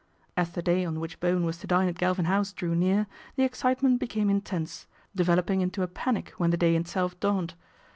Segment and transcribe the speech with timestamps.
[0.35, 3.05] As the day on which Bowen was to dine ail Galvin House drew near,
[3.35, 7.53] the excitement becam( intense, developing into a panic when the daj itself dawned.